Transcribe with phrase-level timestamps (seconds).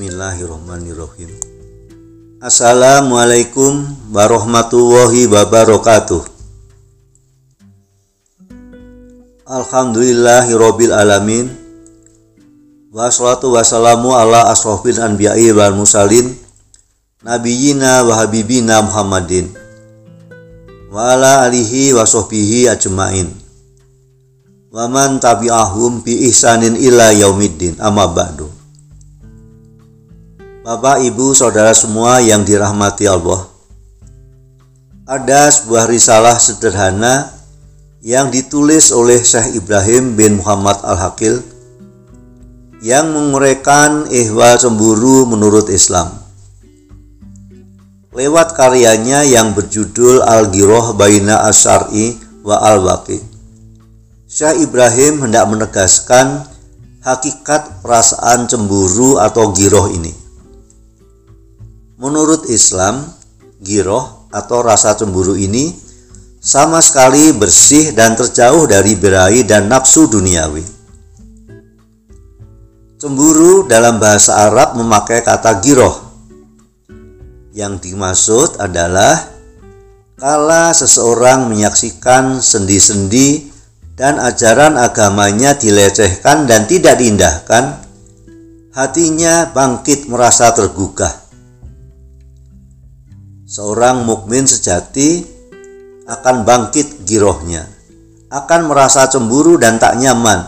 [0.00, 1.28] Bismillahirrahmanirrahim.
[2.40, 6.24] Assalamualaikum warahmatullahi wabarakatuh.
[9.44, 11.52] Alhamdulillahirabbil alamin.
[12.96, 16.32] Wassalatu wassalamu ala asrofil anbiya'i wal mursalin
[17.20, 19.52] nabiyina wa habibina Muhammadin
[20.88, 23.28] wa ala alihi wa sahbihi ajmain
[24.72, 28.49] wa man tabi'ahum bi ihsanin ila yaumiddin amma ba'du
[30.60, 33.48] Bapak, Ibu, Saudara semua yang dirahmati Allah.
[35.08, 37.32] Ada sebuah risalah sederhana
[38.04, 41.40] yang ditulis oleh Syekh Ibrahim bin Muhammad Al-Hakil
[42.84, 46.12] yang menguraikan ihwal cemburu menurut Islam.
[48.12, 53.16] Lewat karyanya yang berjudul Al-Giroh Baina Asyari wa Al-Waqi.
[54.28, 56.44] Syekh Ibrahim hendak menegaskan
[57.00, 60.19] hakikat perasaan cemburu atau giroh ini.
[62.00, 63.04] Menurut Islam,
[63.60, 65.68] giroh atau rasa cemburu ini
[66.40, 70.64] sama sekali bersih dan terjauh dari birahi dan nafsu duniawi.
[72.96, 75.92] Cemburu dalam bahasa Arab memakai kata giroh.
[77.52, 79.20] Yang dimaksud adalah
[80.16, 83.52] kala seseorang menyaksikan sendi-sendi
[83.92, 87.84] dan ajaran agamanya dilecehkan dan tidak diindahkan,
[88.72, 91.19] hatinya bangkit merasa tergugah
[93.50, 95.26] seorang mukmin sejati
[96.06, 97.66] akan bangkit girohnya,
[98.30, 100.46] akan merasa cemburu dan tak nyaman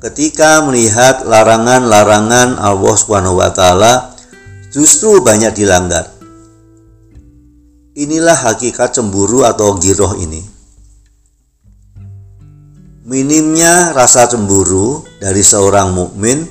[0.00, 4.16] ketika melihat larangan-larangan Allah Subhanahu wa taala
[4.72, 6.08] justru banyak dilanggar.
[7.92, 10.40] Inilah hakikat cemburu atau giroh ini.
[13.04, 16.48] Minimnya rasa cemburu dari seorang mukmin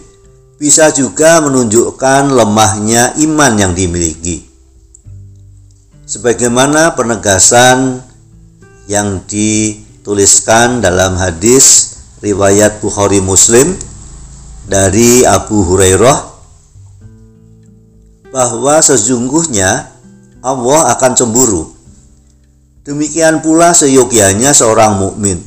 [0.62, 4.53] bisa juga menunjukkan lemahnya iman yang dimiliki
[6.14, 7.98] sebagaimana penegasan
[8.86, 13.74] yang dituliskan dalam hadis riwayat Bukhari Muslim
[14.70, 16.30] dari Abu Hurairah
[18.30, 19.90] bahwa sesungguhnya
[20.46, 21.74] Allah akan cemburu.
[22.86, 25.42] Demikian pula seyogianya seorang mukmin.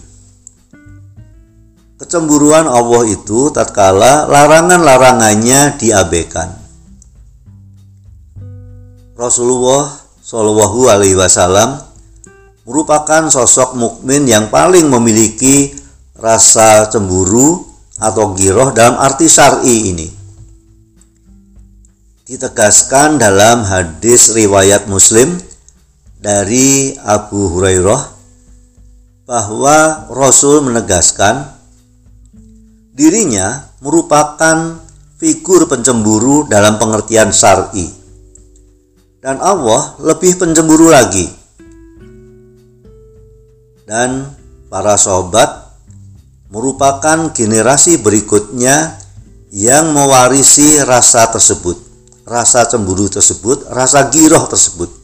[2.02, 6.58] Kecemburuan Allah itu tatkala larangan-larangannya diabaikan.
[9.16, 11.78] Rasulullah Shallallahu Alaihi Wasallam
[12.66, 15.70] merupakan sosok mukmin yang paling memiliki
[16.18, 17.62] rasa cemburu
[18.02, 20.10] atau giroh dalam arti syar'i ini.
[22.26, 25.38] Ditegaskan dalam hadis riwayat Muslim
[26.18, 28.02] dari Abu Hurairah
[29.30, 31.54] bahwa Rasul menegaskan
[32.98, 34.74] dirinya merupakan
[35.22, 38.05] figur pencemburu dalam pengertian syar'i
[39.26, 41.26] dan Allah lebih pencemburu lagi.
[43.82, 44.22] Dan
[44.70, 45.66] para sahabat
[46.54, 48.94] merupakan generasi berikutnya
[49.50, 51.74] yang mewarisi rasa tersebut,
[52.22, 54.94] rasa cemburu tersebut, rasa giroh tersebut.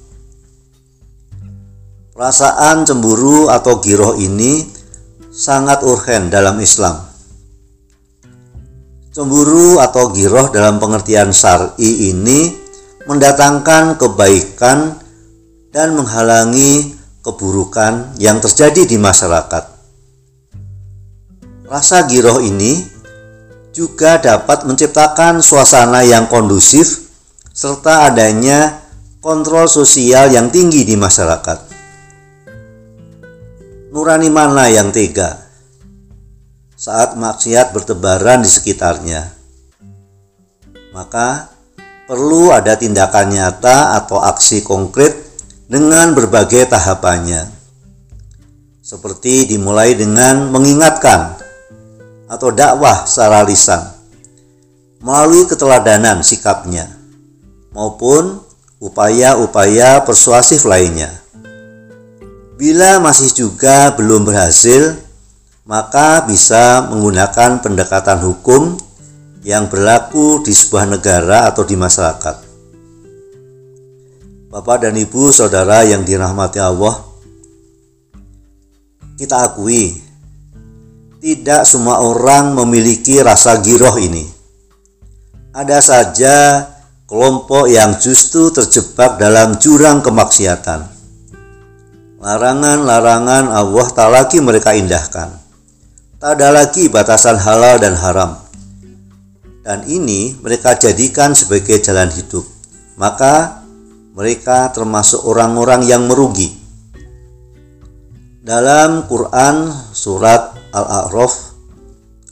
[2.14, 4.62] Perasaan cemburu atau giroh ini
[5.34, 7.10] sangat urgen dalam Islam.
[9.10, 12.61] Cemburu atau giroh dalam pengertian syar'i ini
[13.06, 14.98] mendatangkan kebaikan
[15.72, 19.64] dan menghalangi keburukan yang terjadi di masyarakat.
[21.66, 22.84] Rasa giroh ini
[23.72, 27.08] juga dapat menciptakan suasana yang kondusif
[27.56, 28.84] serta adanya
[29.24, 31.72] kontrol sosial yang tinggi di masyarakat.
[33.92, 35.48] Nurani mana yang tega
[36.76, 39.32] saat maksiat bertebaran di sekitarnya?
[40.92, 41.48] Maka
[42.06, 45.14] perlu ada tindakan nyata atau aksi konkret
[45.70, 47.48] dengan berbagai tahapannya.
[48.82, 51.38] Seperti dimulai dengan mengingatkan
[52.26, 53.80] atau dakwah secara lisan
[55.02, 56.90] melalui keteladanan sikapnya
[57.72, 58.42] maupun
[58.82, 61.10] upaya-upaya persuasif lainnya.
[62.58, 64.94] Bila masih juga belum berhasil,
[65.66, 68.78] maka bisa menggunakan pendekatan hukum
[69.42, 72.36] yang berlaku di sebuah negara atau di masyarakat.
[74.54, 76.94] Bapak dan Ibu, saudara yang dirahmati Allah,
[79.18, 79.98] kita akui
[81.18, 84.26] tidak semua orang memiliki rasa giroh ini.
[85.52, 86.36] Ada saja
[87.10, 90.86] kelompok yang justru terjebak dalam jurang kemaksiatan.
[92.22, 95.34] Larangan-larangan Allah tak lagi mereka indahkan.
[96.22, 98.51] Tak ada lagi batasan halal dan haram
[99.62, 102.42] dan ini mereka jadikan sebagai jalan hidup.
[102.98, 103.64] Maka
[104.12, 106.52] mereka termasuk orang-orang yang merugi.
[108.42, 111.54] Dalam Quran surat Al-A'raf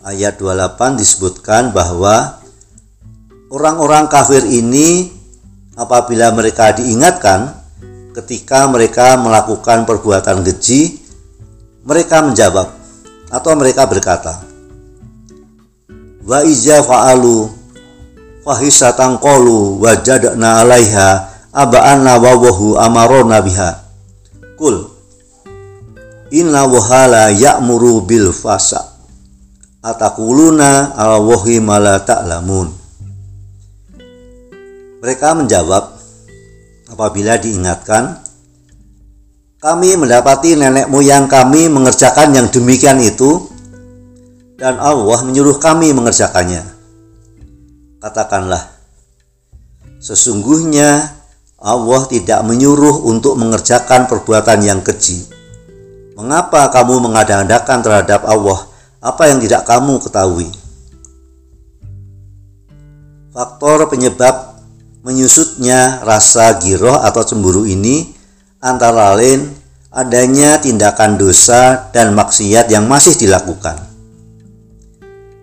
[0.03, 2.43] ayat 28 disebutkan bahwa
[3.55, 5.06] orang-orang kafir ini
[5.79, 7.55] apabila mereka diingatkan
[8.19, 10.99] ketika mereka melakukan perbuatan keji,
[11.87, 12.75] mereka menjawab
[13.31, 14.50] atau mereka berkata,
[16.31, 17.50] wa iza fa'alu
[18.47, 23.82] fahisatan qalu wajadna 'alaiha aba'anna wa wahu amarona biha.
[24.55, 24.87] Kul
[26.31, 28.94] inna wahala ya'muru bil fasa
[29.82, 32.71] atakuluna ala wahi mala ta'lamun.
[35.03, 35.99] Mereka menjawab
[36.94, 38.23] apabila diingatkan
[39.59, 43.50] kami mendapati nenek moyang kami mengerjakan yang demikian itu
[44.61, 46.61] dan Allah menyuruh kami mengerjakannya.
[48.05, 48.61] Katakanlah,
[50.05, 51.17] sesungguhnya
[51.57, 55.25] Allah tidak menyuruh untuk mengerjakan perbuatan yang keji.
[56.21, 58.69] Mengapa kamu mengada-adakan terhadap Allah
[59.01, 60.53] apa yang tidak kamu ketahui?
[63.33, 64.61] Faktor penyebab
[65.01, 68.13] menyusutnya rasa giroh atau cemburu ini
[68.61, 69.49] antara lain
[69.89, 73.90] adanya tindakan dosa dan maksiat yang masih dilakukan.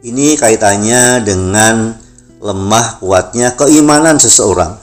[0.07, 1.92] Ini kaitannya dengan
[2.39, 4.80] lemah kuatnya keimanan seseorang.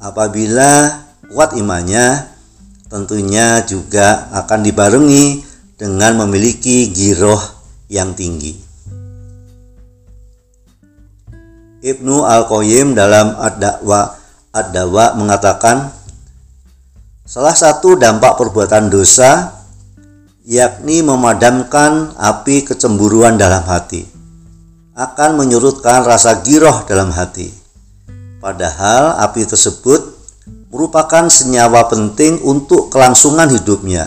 [0.00, 2.24] Apabila kuat imannya,
[2.88, 5.44] tentunya juga akan dibarengi
[5.76, 7.42] dengan memiliki giroh
[7.92, 8.56] yang tinggi.
[11.84, 14.00] Ibnu Al-Qayyim dalam Ad-Da'wa
[14.56, 15.92] Ad-Dawa mengatakan
[17.28, 19.52] salah satu dampak perbuatan dosa
[20.46, 24.06] yakni memadamkan api kecemburuan dalam hati,
[24.94, 27.50] akan menyurutkan rasa giroh dalam hati.
[28.38, 30.14] Padahal api tersebut
[30.70, 34.06] merupakan senyawa penting untuk kelangsungan hidupnya.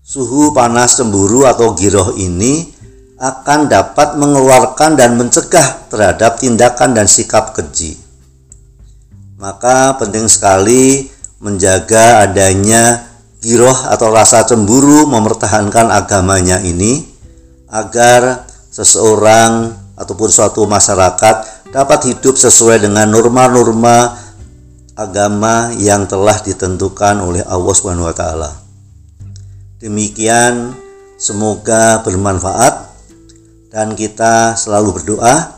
[0.00, 2.72] Suhu panas cemburu atau giroh ini
[3.20, 8.00] akan dapat mengeluarkan dan mencegah terhadap tindakan dan sikap keji.
[9.36, 13.09] Maka penting sekali menjaga adanya
[13.40, 17.08] giroh atau rasa cemburu mempertahankan agamanya ini
[17.72, 24.16] agar seseorang ataupun suatu masyarakat dapat hidup sesuai dengan norma-norma
[24.96, 28.50] agama yang telah ditentukan oleh Allah Subhanahu wa taala.
[29.80, 30.76] Demikian
[31.16, 32.92] semoga bermanfaat
[33.72, 35.56] dan kita selalu berdoa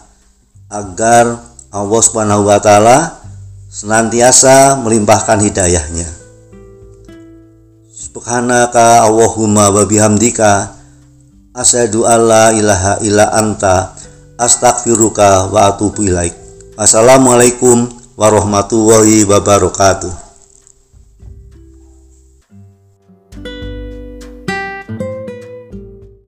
[0.70, 1.42] agar
[1.74, 3.18] Allah Subhanahu wa taala
[3.72, 6.21] senantiasa melimpahkan hidayahnya.
[8.02, 10.74] Subhanaka Allahumma wa bihamdika
[11.54, 13.94] asyhadu alla ilaha illa anta
[14.34, 16.34] astaghfiruka wa atubu ilaik.
[16.74, 17.86] Assalamualaikum
[18.18, 20.31] warahmatullahi wabarakatuh.